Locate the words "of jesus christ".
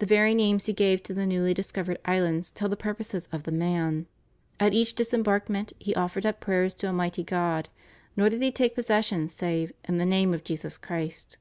10.34-11.38